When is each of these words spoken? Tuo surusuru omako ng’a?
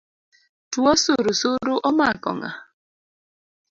Tuo 0.71 0.91
surusuru 1.03 1.73
omako 1.89 2.29
ng’a? 2.37 2.51